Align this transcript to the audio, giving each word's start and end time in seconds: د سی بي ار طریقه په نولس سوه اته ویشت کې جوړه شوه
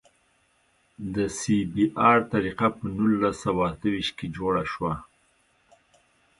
د 1.13 1.15
سی 1.37 1.57
بي 1.73 1.85
ار 2.09 2.19
طریقه 2.33 2.67
په 2.77 2.83
نولس 2.97 3.35
سوه 3.43 3.63
اته 3.71 3.87
ویشت 3.93 4.13
کې 4.17 4.27
جوړه 4.37 4.63
شوه 4.73 4.93